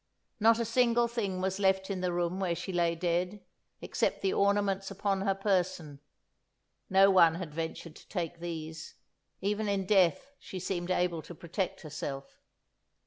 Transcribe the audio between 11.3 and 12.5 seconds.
protect herself.